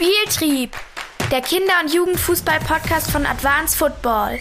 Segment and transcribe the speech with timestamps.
[0.00, 0.76] Spieltrieb,
[1.32, 4.38] der Kinder- und Jugendfußball-Podcast von Advanced Football.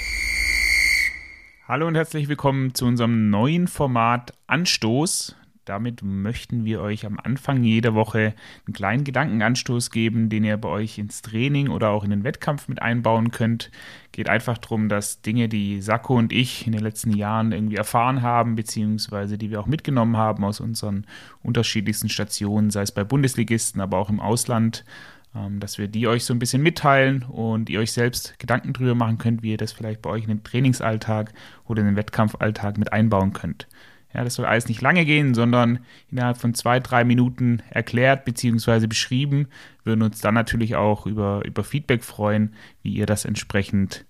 [1.67, 5.35] Hallo und herzlich willkommen zu unserem neuen Format Anstoß.
[5.65, 8.35] Damit möchten wir euch am Anfang jeder Woche
[8.67, 12.67] einen kleinen Gedankenanstoß geben, den ihr bei euch ins Training oder auch in den Wettkampf
[12.67, 13.71] mit einbauen könnt.
[14.11, 18.21] Geht einfach darum, dass Dinge, die Sakko und ich in den letzten Jahren irgendwie erfahren
[18.21, 21.07] haben, beziehungsweise die wir auch mitgenommen haben aus unseren
[21.41, 24.85] unterschiedlichsten Stationen, sei es bei Bundesligisten, aber auch im Ausland,
[25.33, 29.17] dass wir die euch so ein bisschen mitteilen und ihr euch selbst Gedanken drüber machen
[29.17, 31.33] könnt, wie ihr das vielleicht bei euch in den Trainingsalltag
[31.65, 33.67] oder in den Wettkampfalltag mit einbauen könnt.
[34.13, 35.79] Ja, das soll alles nicht lange gehen, sondern
[36.09, 38.87] innerhalb von zwei, drei Minuten erklärt bzw.
[38.87, 39.47] beschrieben.
[39.83, 44.05] Wir würden uns dann natürlich auch über, über Feedback freuen, wie ihr das entsprechend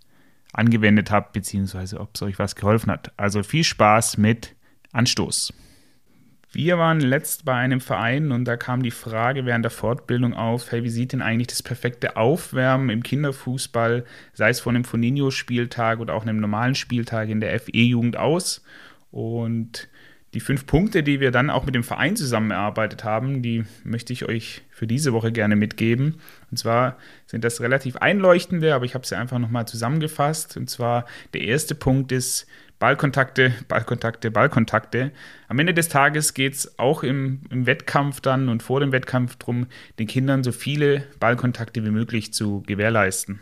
[0.54, 3.12] angewendet habt, beziehungsweise ob es euch was geholfen hat.
[3.18, 4.56] Also viel Spaß mit
[4.94, 5.54] Anstoß.
[6.58, 10.72] Wir waren letzt bei einem Verein und da kam die Frage während der Fortbildung auf,
[10.72, 16.00] hey, wie sieht denn eigentlich das perfekte Aufwärmen im Kinderfußball, sei es von einem Foninho-Spieltag
[16.00, 18.64] oder auch einem normalen Spieltag in der FE-Jugend aus?
[19.12, 19.88] Und
[20.34, 24.12] die fünf Punkte, die wir dann auch mit dem Verein zusammen erarbeitet haben, die möchte
[24.12, 26.16] ich euch für diese Woche gerne mitgeben.
[26.50, 30.58] Und zwar sind das relativ einleuchtende, aber ich habe sie einfach nochmal zusammengefasst.
[30.58, 32.48] Und zwar der erste Punkt ist
[32.80, 35.12] Ballkontakte, Ballkontakte, Ballkontakte.
[35.48, 39.36] Am Ende des Tages geht es auch im, im, Wettkampf dann und vor dem Wettkampf
[39.38, 39.66] darum,
[39.98, 43.40] den Kindern so viele Ballkontakte wie möglich zu gewährleisten.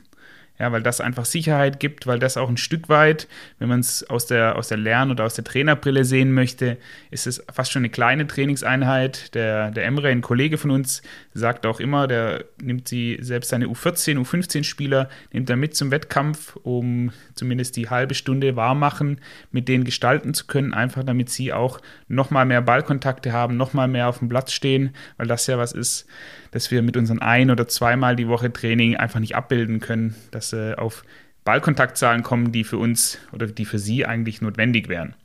[0.57, 3.27] Ja, weil das einfach Sicherheit gibt, weil das auch ein Stück weit,
[3.59, 6.77] wenn man es aus der, aus der Lern- oder aus der Trainerbrille sehen möchte,
[7.11, 9.35] ist es fast schon eine kleine Trainingseinheit.
[9.35, 11.01] Der, der Emre, ein Kollege von uns,
[11.33, 16.55] sagt auch immer, der nimmt sie selbst seine U14, U15-Spieler, nimmt er mit zum Wettkampf,
[16.63, 19.19] um zumindest die halbe Stunde warm machen,
[19.51, 24.07] mit denen gestalten zu können, einfach damit sie auch nochmal mehr Ballkontakte haben, nochmal mehr
[24.07, 26.07] auf dem Platz stehen, weil das ja was ist,
[26.55, 30.53] dass wir mit unseren ein- oder zweimal die Woche Training einfach nicht abbilden können, dass
[30.53, 31.03] äh, auf
[31.43, 35.15] Ballkontaktzahlen kommen, die für uns oder die für sie eigentlich notwendig wären.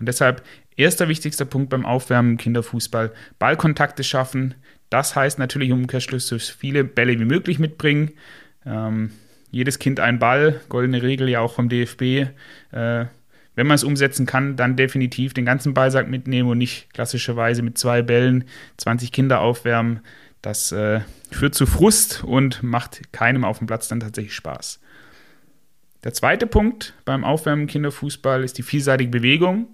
[0.00, 0.42] Und deshalb
[0.76, 4.54] erster wichtigster Punkt beim Aufwärmen im Kinderfußball, Ballkontakte schaffen.
[4.88, 8.12] Das heißt natürlich im Umkehrschluss so viele Bälle wie möglich mitbringen.
[8.64, 9.10] Ähm,
[9.50, 12.28] jedes Kind ein Ball, goldene Regel ja auch vom DFB.
[12.72, 13.04] Äh,
[13.58, 17.76] wenn man es umsetzen kann, dann definitiv den ganzen Ballsack mitnehmen und nicht klassischerweise mit
[17.76, 18.44] zwei Bällen
[18.76, 19.98] 20 Kinder aufwärmen.
[20.42, 21.00] Das äh,
[21.32, 24.78] führt zu Frust und macht keinem auf dem Platz dann tatsächlich Spaß.
[26.04, 29.66] Der zweite Punkt beim Aufwärmen Kinderfußball ist die vielseitige Bewegung.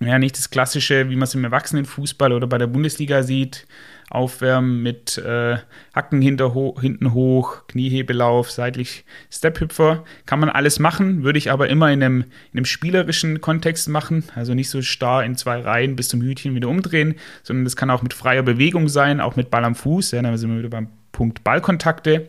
[0.00, 3.66] Ja, nicht das klassische, wie man es im Erwachsenenfußball oder bei der Bundesliga sieht,
[4.08, 5.58] aufwärmen mit äh,
[5.94, 10.04] Hacken ho hinten hoch, Kniehebelauf, seitlich Stephüpfer.
[10.24, 12.22] Kann man alles machen, würde ich aber immer in einem,
[12.52, 14.24] in einem spielerischen Kontext machen.
[14.34, 17.90] Also nicht so starr in zwei Reihen bis zum Hütchen wieder umdrehen, sondern das kann
[17.90, 20.12] auch mit freier Bewegung sein, auch mit Ball am Fuß.
[20.12, 22.26] Ja, dann sind wir wieder beim Punkt Ballkontakte.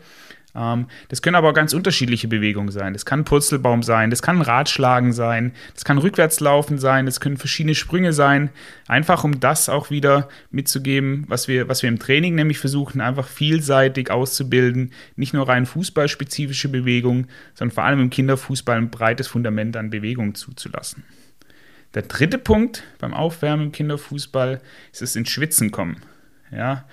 [0.54, 2.92] Ähm, das können aber ganz unterschiedliche Bewegungen sein.
[2.92, 7.74] Das kann Purzelbaum sein, das kann Radschlagen sein, das kann Rückwärtslaufen sein, das können verschiedene
[7.74, 8.50] Sprünge sein.
[8.86, 13.26] Einfach um das auch wieder mitzugeben, was wir, was wir im Training nämlich versuchen, einfach
[13.26, 14.92] vielseitig auszubilden.
[15.16, 20.34] Nicht nur rein fußballspezifische Bewegungen, sondern vor allem im Kinderfußball ein breites Fundament an Bewegungen
[20.34, 21.04] zuzulassen.
[21.94, 24.60] Der dritte Punkt beim Aufwärmen im Kinderfußball
[24.92, 25.98] ist es ins Schwitzen kommen.
[26.50, 26.84] Ja,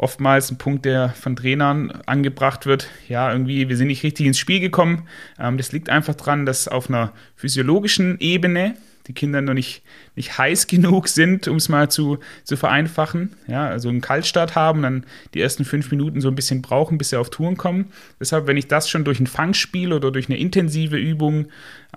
[0.00, 2.88] oftmals ein Punkt, der von Trainern angebracht wird.
[3.08, 5.06] Ja, irgendwie, wir sind nicht richtig ins Spiel gekommen.
[5.38, 8.74] Ähm, das liegt einfach daran, dass auf einer physiologischen Ebene
[9.10, 9.82] die Kinder noch nicht,
[10.14, 13.34] nicht heiß genug sind, um es mal zu, zu vereinfachen.
[13.48, 15.04] Ja, also einen Kaltstart haben, dann
[15.34, 17.86] die ersten fünf Minuten so ein bisschen brauchen, bis sie auf Touren kommen.
[18.20, 21.46] Deshalb, wenn ich das schon durch ein Fangspiel oder durch eine intensive Übung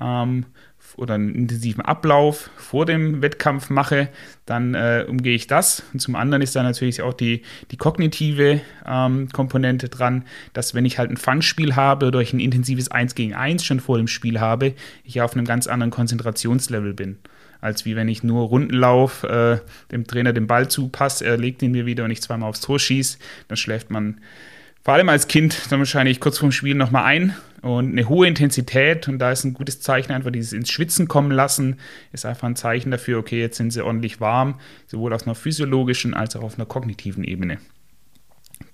[0.02, 0.46] ähm,
[0.96, 4.10] oder einen intensiven Ablauf vor dem Wettkampf mache,
[4.46, 5.84] dann äh, umgehe ich das.
[5.94, 10.86] Und zum anderen ist da natürlich auch die, die kognitive ähm, Komponente dran, dass wenn
[10.86, 14.08] ich halt ein Fangspiel habe oder ich ein intensives 1 gegen 1 schon vor dem
[14.08, 17.03] Spiel habe, ich auf einem ganz anderen Konzentrationslevel bin
[17.62, 19.60] als wie wenn ich nur Rundenlauf äh,
[19.92, 22.78] dem Trainer den Ball zupasse, er legt ihn mir wieder und ich zweimal aufs Tor
[22.80, 24.20] schieße, dann schläft man
[24.84, 29.08] vor allem als Kind dann wahrscheinlich kurz vorm Spiel nochmal ein und eine hohe Intensität
[29.08, 31.78] und da ist ein gutes Zeichen einfach dieses ins Schwitzen kommen lassen,
[32.12, 36.14] ist einfach ein Zeichen dafür, okay, jetzt sind sie ordentlich warm, sowohl auf einer physiologischen
[36.14, 37.60] als auch auf einer kognitiven Ebene.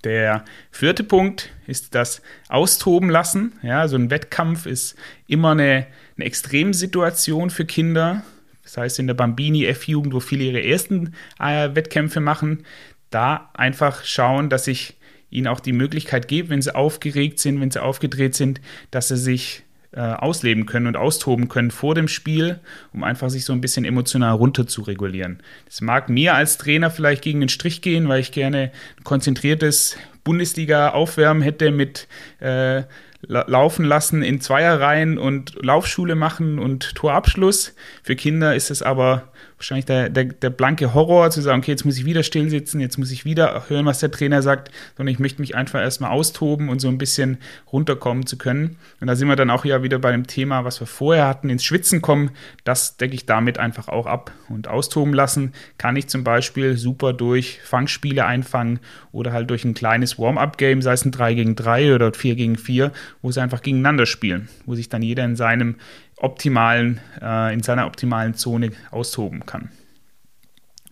[0.04, 3.52] Der vierte Punkt ist das Austoben lassen.
[3.62, 4.96] Ja, so ein Wettkampf ist
[5.26, 8.22] immer eine, eine Extremsituation für Kinder.
[8.62, 12.64] Das heißt, in der Bambini F-Jugend, wo viele ihre ersten äh, Wettkämpfe machen,
[13.10, 14.96] da einfach schauen, dass ich
[15.30, 18.60] ihnen auch die Möglichkeit gebe, wenn sie aufgeregt sind, wenn sie aufgedreht sind,
[18.90, 22.60] dass sie sich äh, ausleben können und austoben können vor dem Spiel,
[22.92, 25.40] um einfach sich so ein bisschen emotional runter zu regulieren.
[25.66, 29.96] Das mag mir als Trainer vielleicht gegen den Strich gehen, weil ich gerne ein konzentriertes
[30.24, 32.08] Bundesliga aufwärmen hätte mit
[32.40, 32.82] äh,
[33.22, 37.74] laufen lassen in Zweierreihen und Laufschule machen und Torabschluss.
[38.02, 39.30] Für Kinder ist es aber
[39.60, 42.80] wahrscheinlich der, der, der blanke Horror, zu sagen, okay, jetzt muss ich wieder still sitzen,
[42.80, 46.12] jetzt muss ich wieder hören, was der Trainer sagt, sondern ich möchte mich einfach erstmal
[46.12, 47.36] austoben und so ein bisschen
[47.70, 48.78] runterkommen zu können.
[49.00, 51.50] Und da sind wir dann auch ja wieder bei dem Thema, was wir vorher hatten,
[51.50, 52.30] ins Schwitzen kommen.
[52.64, 54.32] Das decke ich damit einfach auch ab.
[54.48, 58.80] Und austoben lassen kann ich zum Beispiel super durch Fangspiele einfangen
[59.12, 62.56] oder halt durch ein kleines Warm-up-Game, sei es ein 3 gegen 3 oder 4 gegen
[62.56, 62.92] 4,
[63.22, 65.76] wo sie einfach gegeneinander spielen, wo sich dann jeder in seinem
[66.16, 69.70] optimalen, äh, in seiner optimalen Zone austoben kann.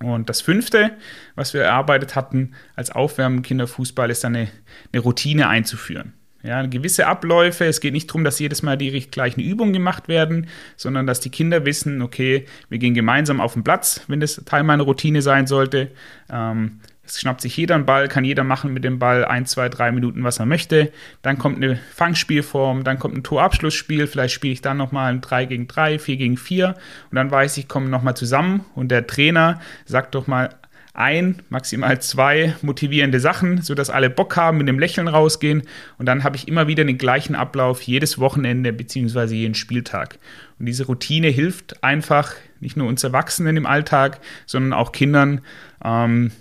[0.00, 0.92] Und das fünfte,
[1.34, 4.48] was wir erarbeitet hatten als Aufwärmen im Kinderfußball, ist eine,
[4.92, 6.14] eine Routine einzuführen.
[6.44, 7.64] Ja, gewisse Abläufe.
[7.64, 11.30] Es geht nicht darum, dass jedes Mal die gleichen Übungen gemacht werden, sondern dass die
[11.30, 15.48] Kinder wissen, okay, wir gehen gemeinsam auf den Platz, wenn das Teil meiner Routine sein
[15.48, 15.90] sollte.
[16.30, 16.78] Ähm,
[17.08, 19.90] es schnappt sich jeder einen Ball, kann jeder machen mit dem Ball ein, zwei, drei
[19.92, 20.92] Minuten, was er möchte.
[21.22, 24.06] Dann kommt eine Fangspielform, dann kommt ein Torabschlussspiel.
[24.06, 26.68] Vielleicht spiele ich dann nochmal ein 3 gegen 3, 4 gegen 4.
[26.68, 28.64] Und dann weiß ich, kommen nochmal zusammen.
[28.74, 30.50] Und der Trainer sagt doch mal
[30.98, 35.62] ein, maximal zwei motivierende Sachen, sodass alle Bock haben, mit dem Lächeln rausgehen.
[35.96, 39.34] Und dann habe ich immer wieder den gleichen Ablauf jedes Wochenende bzw.
[39.34, 40.18] jeden Spieltag.
[40.58, 45.40] Und diese Routine hilft einfach nicht nur uns Erwachsenen im Alltag, sondern auch Kindern.
[45.84, 46.32] Ähm,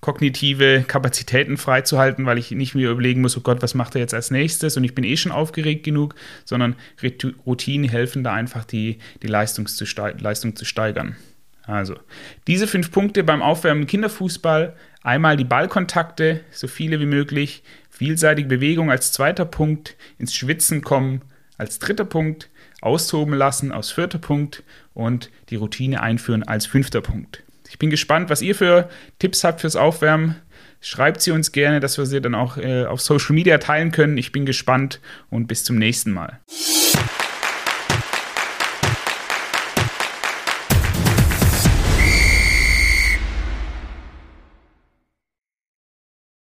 [0.00, 4.14] kognitive Kapazitäten freizuhalten, weil ich nicht mir überlegen muss, oh Gott, was macht er jetzt
[4.14, 6.14] als nächstes und ich bin eh schon aufgeregt genug,
[6.44, 6.76] sondern
[7.46, 9.84] Routinen helfen da einfach, die, die Leistung, zu
[10.18, 11.16] Leistung zu steigern.
[11.62, 11.96] Also,
[12.46, 14.74] diese fünf Punkte beim Aufwärmen im Kinderfußball.
[15.02, 21.22] Einmal die Ballkontakte, so viele wie möglich, vielseitige Bewegung als zweiter Punkt, ins Schwitzen kommen
[21.58, 22.48] als dritter Punkt,
[22.80, 24.62] austoben lassen als vierter Punkt
[24.94, 27.42] und die Routine einführen als fünfter Punkt.
[27.70, 28.88] Ich bin gespannt, was ihr für
[29.18, 30.36] Tipps habt fürs Aufwärmen.
[30.80, 34.16] Schreibt sie uns gerne, dass wir sie dann auch äh, auf Social Media teilen können.
[34.16, 36.38] Ich bin gespannt und bis zum nächsten Mal.